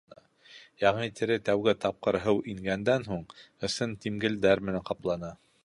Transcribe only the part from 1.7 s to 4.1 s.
тапҡыр һыу ингәндән һуң ысын